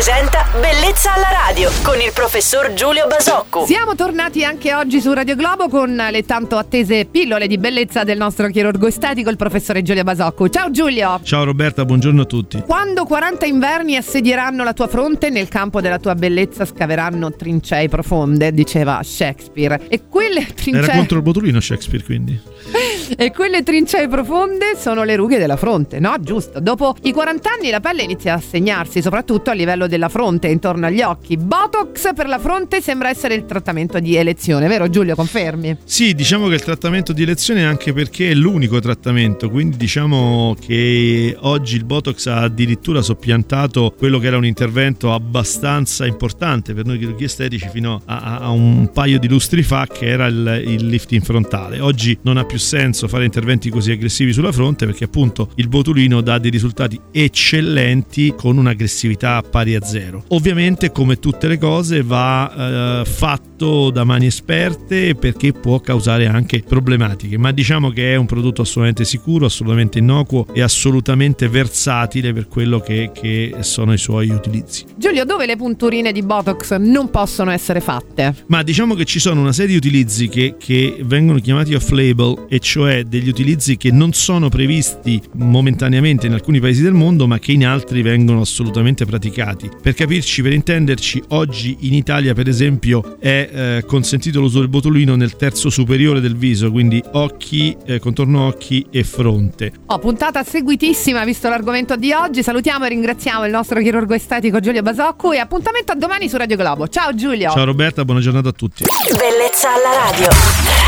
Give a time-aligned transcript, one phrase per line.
[0.00, 3.64] presenta Bellezza alla radio con il professor Giulio Basocco.
[3.66, 8.18] Siamo tornati anche oggi su Radio Globo con le tanto attese pillole di bellezza del
[8.18, 10.48] nostro chirurgo estetico, il professore Giulio Basocco.
[10.48, 11.20] Ciao Giulio!
[11.22, 12.62] Ciao Roberta, buongiorno a tutti.
[12.66, 18.50] Quando 40 inverni assedieranno la tua fronte, nel campo della tua bellezza scaveranno trincee profonde,
[18.52, 19.80] diceva Shakespeare.
[19.86, 20.82] E quelle trincee...
[20.82, 22.40] Era contro il botulino Shakespeare quindi.
[23.16, 26.14] E quelle trincee profonde sono le rughe della fronte, no?
[26.20, 26.60] Giusto.
[26.60, 30.86] Dopo i 40 anni la pelle inizia a segnarsi, soprattutto a livello della fronte, intorno
[30.86, 31.36] agli occhi.
[31.36, 35.14] Botox per la fronte sembra essere il trattamento di elezione, vero Giulio?
[35.14, 35.78] Confermi?
[35.84, 40.56] Sì, diciamo che il trattamento di elezione è anche perché è l'unico trattamento, quindi diciamo
[40.58, 46.84] che oggi il Botox ha addirittura soppiantato quello che era un intervento abbastanza importante per
[46.84, 50.86] noi chirurghi estetici fino a, a un paio di lustri fa, che era il, il
[50.86, 51.80] lifting frontale.
[51.80, 56.20] Oggi non ha più senso fare interventi così aggressivi sulla fronte perché appunto il botulino
[56.20, 60.24] dà dei risultati eccellenti con un'aggressività pari a zero.
[60.32, 66.62] Ovviamente come tutte le cose va eh, fatto da mani esperte perché può causare anche
[66.66, 72.46] problematiche, ma diciamo che è un prodotto assolutamente sicuro, assolutamente innocuo e assolutamente versatile per
[72.46, 74.84] quello che, che sono i suoi utilizzi.
[74.96, 78.32] Giulio, dove le punturine di Botox non possono essere fatte?
[78.46, 82.60] Ma diciamo che ci sono una serie di utilizzi che, che vengono chiamati off-label e
[82.60, 87.50] cioè degli utilizzi che non sono previsti momentaneamente in alcuni paesi del mondo ma che
[87.50, 89.68] in altri vengono assolutamente praticati.
[89.82, 95.16] Per capirci, per intenderci, oggi in Italia per esempio è eh, consentito l'uso del botulino
[95.16, 99.72] nel terzo superiore del viso, quindi occhi, eh, contorno occhi e fronte.
[99.86, 102.42] Oh, puntata seguitissima visto l'argomento di oggi.
[102.42, 106.56] Salutiamo e ringraziamo il nostro chirurgo estetico Giulio Basocco e appuntamento a domani su Radio
[106.56, 106.88] Globo.
[106.88, 107.50] Ciao Giulio!
[107.50, 108.84] Ciao Roberta, buona giornata a tutti.
[109.10, 110.79] Bellezza alla radio.